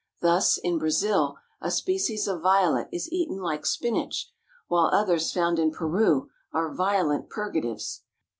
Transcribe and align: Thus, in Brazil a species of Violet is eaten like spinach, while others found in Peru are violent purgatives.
Thus, 0.19 0.57
in 0.57 0.79
Brazil 0.79 1.37
a 1.61 1.69
species 1.69 2.27
of 2.27 2.41
Violet 2.41 2.87
is 2.91 3.07
eaten 3.11 3.37
like 3.37 3.67
spinach, 3.67 4.31
while 4.67 4.87
others 4.87 5.31
found 5.31 5.59
in 5.59 5.69
Peru 5.69 6.31
are 6.51 6.73
violent 6.73 7.29
purgatives. 7.29 8.01